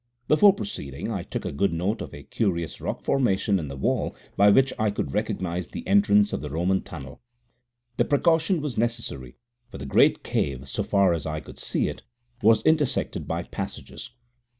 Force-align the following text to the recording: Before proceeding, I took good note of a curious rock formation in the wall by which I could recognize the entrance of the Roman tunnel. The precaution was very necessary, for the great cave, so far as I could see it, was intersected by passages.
Before 0.27 0.51
proceeding, 0.51 1.11
I 1.11 1.21
took 1.21 1.43
good 1.57 1.71
note 1.71 2.01
of 2.01 2.11
a 2.11 2.23
curious 2.23 2.81
rock 2.81 3.03
formation 3.03 3.59
in 3.59 3.67
the 3.67 3.75
wall 3.75 4.15
by 4.35 4.49
which 4.49 4.73
I 4.79 4.89
could 4.89 5.13
recognize 5.13 5.67
the 5.67 5.85
entrance 5.87 6.33
of 6.33 6.41
the 6.41 6.49
Roman 6.49 6.81
tunnel. 6.81 7.21
The 7.97 8.05
precaution 8.05 8.61
was 8.61 8.73
very 8.73 8.85
necessary, 8.85 9.35
for 9.69 9.77
the 9.77 9.85
great 9.85 10.23
cave, 10.23 10.67
so 10.67 10.81
far 10.81 11.13
as 11.13 11.27
I 11.27 11.39
could 11.39 11.59
see 11.59 11.87
it, 11.87 12.01
was 12.41 12.63
intersected 12.63 13.27
by 13.27 13.43
passages. 13.43 14.09